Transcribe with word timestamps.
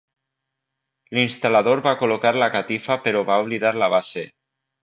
L'instal·lador 1.17 1.83
va 1.89 1.93
col·locar 2.01 2.33
la 2.39 2.49
catifa 2.57 2.99
però 3.07 3.25
va 3.31 3.41
oblidar 3.45 3.75
la 3.85 3.95
base. 3.99 4.29